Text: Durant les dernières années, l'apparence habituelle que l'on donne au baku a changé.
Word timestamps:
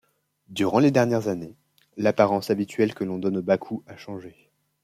Durant 0.47 0.79
les 0.79 0.89
dernières 0.89 1.27
années, 1.27 1.53
l'apparence 1.95 2.49
habituelle 2.49 2.95
que 2.95 3.03
l'on 3.03 3.19
donne 3.19 3.37
au 3.37 3.43
baku 3.43 3.83
a 3.85 3.95
changé. 3.97 4.49